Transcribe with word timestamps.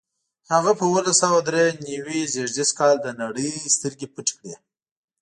هغه 0.51 0.71
په 0.77 0.83
اوولس 0.87 1.17
سوه 1.21 1.39
درې 1.47 1.65
نوي 1.87 2.21
زېږدیز 2.33 2.69
کال 2.79 2.95
له 3.05 3.11
نړۍ 3.21 3.49
سترګې 3.75 4.07
پټې 4.13 4.33
کړې. 4.39 4.53